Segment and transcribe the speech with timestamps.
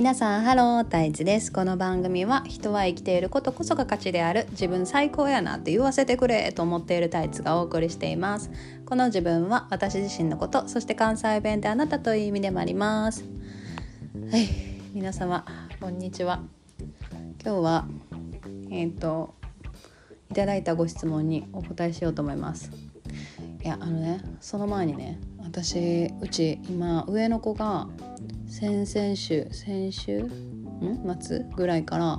[0.00, 1.52] 皆さんハロータイツです。
[1.52, 8.50] この番組は人は生きていることこそが価値である自分最高やなって言わせてくれと思っているタイツがお送りしています。
[8.86, 13.26] この自分は私自身のことそして関西弁であなたという意味でもあります。
[14.30, 14.48] はい
[14.94, 15.44] 皆様
[15.78, 16.40] こんにちは。
[17.44, 17.86] 今日は
[18.70, 19.34] えっ、ー、と
[20.30, 22.70] いただいたご質問にお答えしようと思います。
[23.62, 27.86] いやあのねその前にね私うち今上の子が
[28.50, 30.24] 先々週先週？
[30.24, 31.16] ん？
[31.20, 32.18] 末ぐらいから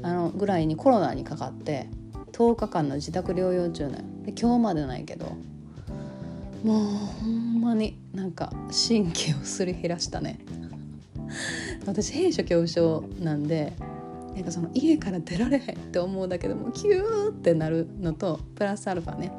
[0.00, 1.88] あのぐらいにコロナにかかって
[2.30, 5.36] 10日間の自宅療養中ねで今日までないけど
[6.62, 10.38] もうほんまになんか神経をすり減らしたね。
[11.84, 13.72] 私閉所恐怖症なんで
[14.34, 19.32] なんかその家から出られへんって思うだけでもキューってなるのとプラスアルファね。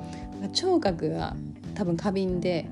[0.52, 1.38] 聴覚が
[1.74, 2.68] 多分過敏で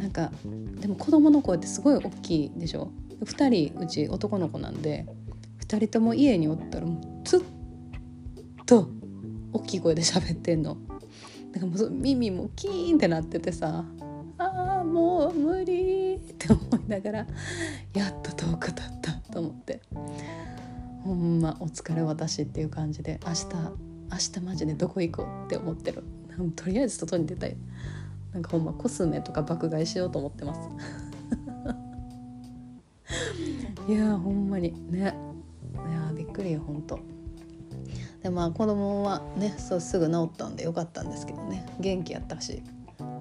[0.00, 0.32] なんか
[0.80, 2.90] でも子供の声ってすごい大きいでしょ
[3.22, 5.06] ？2人うち男の子なんで
[5.66, 7.40] 2人とも家におったらもうずっ
[8.64, 8.88] と
[9.52, 10.78] 大きい声で喋ってんの。
[11.52, 13.84] だからもう耳もキーンってなっててさ
[14.38, 17.26] あーもう無理って思いながら
[17.94, 19.82] やっと10日経ったと思って。
[21.04, 23.46] ほんまお疲れ私っていう感じで明日
[24.10, 25.46] 明日マジでどこ行こう？
[25.46, 26.04] って思ってる。
[26.56, 27.56] とりあえず外に出たい。
[28.32, 30.60] なんかほんまコスメとか爆買いしようと思ってます。
[33.92, 34.74] いやほんまに。
[34.90, 35.00] ね。
[35.00, 35.02] い
[35.92, 37.00] やびっくりよほんと。
[38.22, 41.66] でまあ子供はねそうすぐ治ったんでよかったんですけどね。
[41.80, 42.62] 元気やったし。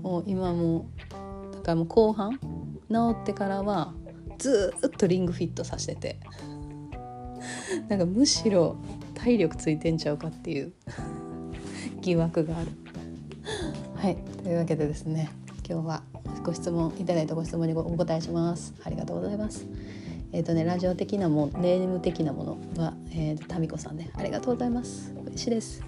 [0.02, 0.86] もう今も
[1.54, 3.94] だからもう後半治ってからは
[4.38, 6.20] ずっとリングフィットさせてて。
[7.88, 8.76] なんかむしろ
[9.14, 10.73] 体力ついてんちゃうかっていう
[12.02, 12.72] 疑惑がある。
[14.00, 15.30] はいというわけでですね
[15.69, 16.03] 今日は
[16.42, 18.73] ご質問いただいたご質問にお答えします。
[18.86, 19.67] ありがとうございます。
[20.31, 25.14] えっ、ー、とねラジオ的なもネーム的なものは、えー、タミコさんねありがとうございます。
[25.26, 25.83] 嬉しいです。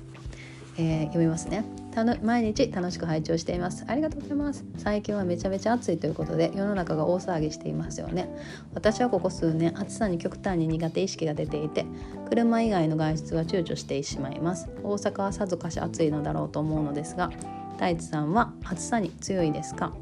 [0.77, 1.63] えー、読みますね。
[1.91, 3.85] たの毎日楽しく拝聴しています。
[3.88, 4.66] ありがとうございます。
[4.77, 8.27] 最近はめちゃめちゃ暑いということで世の中が大騒ぎしていますよね。
[8.73, 11.85] 私はここ数年暑さに極端に苦手意識が出ていて
[12.27, 14.67] 車以外の外出は躊躇してしまいます。
[14.83, 17.31] 大阪はさぞかし暑いのだろうと思うのですが
[17.73, 19.93] 太一さんは暑さに強いですか？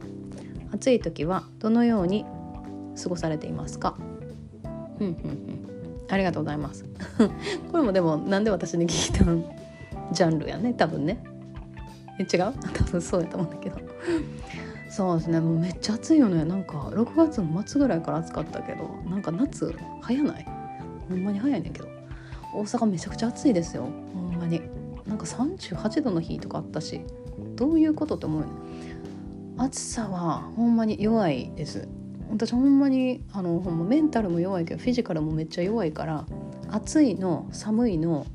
[0.74, 2.26] 暑い時はどのように
[3.02, 3.96] 過ごされていますか？
[5.00, 5.70] うんうんうん。
[6.10, 6.86] ありがとうございます。
[7.72, 9.44] これもでもなんで私に聞いたん？
[10.12, 10.74] ジャンルやね。
[10.74, 11.24] 多分ね。
[12.20, 12.54] え違う？
[12.74, 13.78] 多分そうやと思うんだけど。
[14.90, 15.40] そうですね。
[15.40, 16.44] もうめっちゃ暑いよね。
[16.44, 20.46] なんか6月の末ぐらいから暑かったけどなんか夏早ない？
[21.10, 21.88] ほんまに早いねんけど。
[22.54, 23.84] 大阪めちゃくちゃ暑いですよ。
[24.14, 24.62] ほんまに。
[25.06, 27.02] なんか38度の日とかあったし。
[27.60, 28.46] どういうことって思う
[29.58, 31.90] 暑さはほんまに弱いです。
[32.32, 36.26] 私ほんまにあのほんまメンタルも弱いけどフィジカルもめっちゃ弱いから
[36.70, 38.26] 暑いの寒いの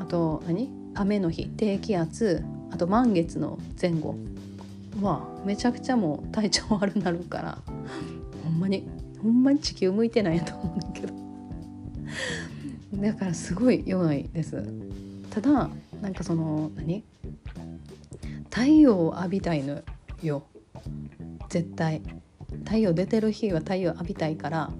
[0.00, 0.68] あと何？
[0.94, 4.16] 雨の日低気圧あと満月の前後
[5.00, 7.58] はめちゃくちゃもう体調悪なるから
[8.42, 8.88] ほんまに
[9.22, 11.14] ほんまに地球向いてないと思うんだけど。
[12.94, 14.66] だからすごい弱いです。
[15.30, 15.70] ただ
[16.00, 17.04] なんかその何？
[18.52, 19.80] 太陽を浴びたいの
[20.22, 20.42] よ。
[21.48, 22.02] 絶対。
[22.64, 24.70] 太陽出てる日は太陽浴びたいから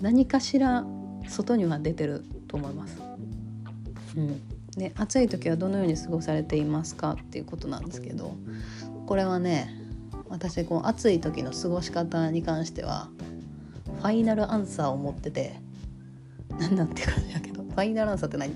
[0.00, 0.84] 何かしら
[1.28, 3.00] 外には出てると思います。
[4.16, 4.40] うん、
[4.72, 8.34] で暑い時はどのように過ごされていますかっていうことなんですけど
[9.06, 9.70] これはね
[10.28, 13.08] 私こう暑い時の過ごし方に関しては
[14.00, 15.60] ファイナルアンサーを持ってて
[16.58, 18.54] 何なんていう感じだけどファイナルアンサーって何い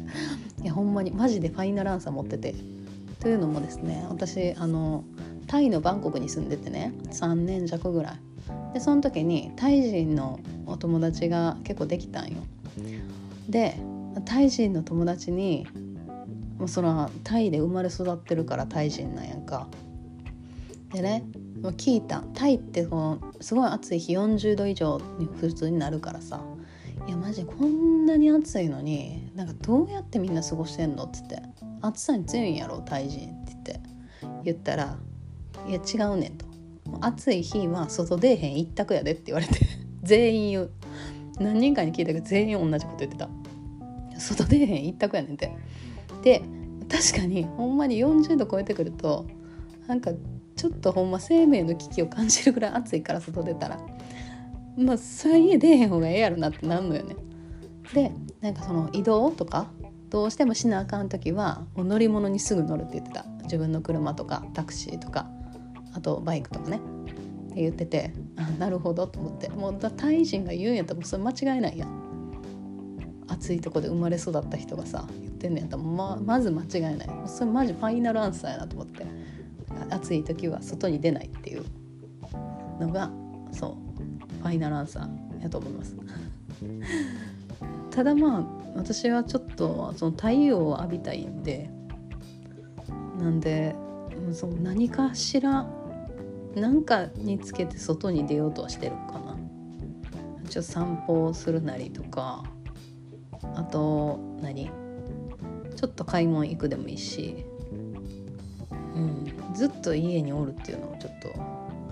[0.64, 2.79] やほんまにマジでファイナルアンサー持ってて。
[3.20, 5.04] というのもですね私あの
[5.47, 8.20] タイのバンコクに住んでてね3年弱ぐらい。
[8.72, 12.36] でその時にタイ人のお友達が結構できたんよ。
[13.48, 13.76] で
[14.25, 15.66] タイ人の友達に
[16.59, 19.69] もうそのタイで生まれ育ってるからタイ人なんやんか。
[20.92, 21.25] でね
[21.62, 22.22] 聞いた。
[22.34, 26.41] タイってこのすごい暑い日40度以上に普通になるからさ。
[27.06, 31.04] いやマジこんなに暑いのになんかどうやってみんな過ごしてんの？
[31.04, 31.42] っつって。
[31.82, 33.80] 暑さに強いんやろタイ人って言って
[34.44, 34.98] 言ったら
[35.68, 36.47] 「いや違うねん」と
[37.00, 39.54] 「暑い日は外出えへん一択やで」って言われて
[40.03, 40.71] 全員言う
[41.38, 43.28] 何人かに聞いたけど全員同じこと言ってた
[44.18, 45.50] 「外出えへん一択やねん」って。
[46.22, 46.42] で
[46.91, 49.24] 確かにほんまに40度超えてくると
[49.86, 50.10] なんか
[50.56, 53.78] ちょっとほんま生命の危機を感じるぐらい暑いから外出たら
[54.77, 57.16] まあそう家出えへん方がええやろなってなんのよね。
[57.94, 59.71] でなんかその移動とか
[60.10, 63.24] どうしてもしなあかん時はもう乗り物にすぐ乗るって言ってた。
[63.45, 65.28] 自分の車とかタクシーとか
[65.92, 66.80] あとバイクとかね。
[67.51, 69.48] って言っててあなるほどと思って。
[69.48, 72.10] もうだタイ人が言うんやったらもうそれ間違いないやん。
[73.28, 77.09] 暑いとこで生まれ育った人がさ言ってんのやったらままず間違いない。
[77.27, 79.06] それマジファイナルアンサーやなと思って。
[79.89, 81.65] 暑い時は外に出ないっていう。
[82.80, 83.10] のが
[83.53, 85.97] そうファイナルアンサーやと思います。
[87.91, 91.70] ただまあ私はちょっとその太陽を浴びたいんで
[93.18, 93.74] なんで
[94.32, 95.66] その何かしら
[96.54, 99.36] 何かにつけて外に出ようとはしてるかな。
[100.48, 102.42] ちょっと散歩をするなりとか
[103.54, 104.68] あと何
[105.76, 107.46] ちょっと買い物行くでもいいし、
[108.70, 111.28] うん、ずっと家におるっていうのもちょっと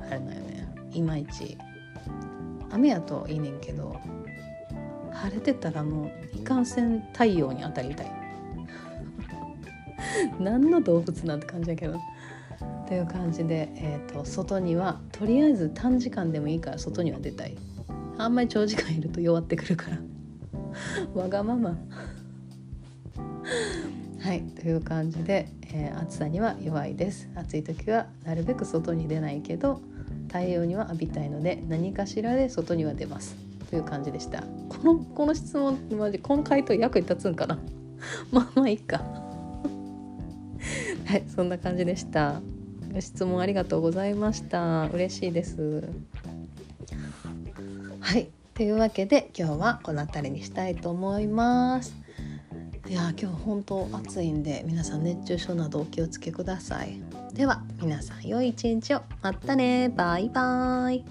[0.02, 0.68] あれだよね。
[0.92, 1.56] いまいち
[2.70, 3.96] 雨やといいねんけど
[5.18, 8.12] 晴れてたらもういかんせん太陽に当たりたい。
[10.38, 11.98] 何の動物なんて感じだけど。
[12.86, 17.54] という感じで、えーと、外にはとりあえず短時間でもいいから外には出たい。
[18.16, 19.98] あんまり長時間いると弱ってくるから。
[21.14, 21.76] わがまま。
[24.20, 27.28] はいという感じで、えー、暑さには弱いです。
[27.34, 29.80] 暑い時はなるべく外に出ないけど
[30.28, 33.47] 太陽には浴びたいので何かしらで外には出ます。
[33.68, 34.42] という感じでした。
[34.68, 37.58] このこの質問マジこの回答役に立つんかな？
[38.32, 38.98] まあまあいいか。
[41.04, 42.40] はいそんな感じでした。
[43.00, 44.88] 質問ありがとうございました。
[44.92, 45.88] 嬉しいです。
[48.00, 51.94] はいというわけで今日はこの辺りにしたいと思います。
[52.88, 56.98] いや今日本当暑いんで皆さん熱中症などお気をつけください。
[57.34, 59.02] では皆さん良い一日を。
[59.22, 59.92] またね。
[59.94, 61.04] バイバイ。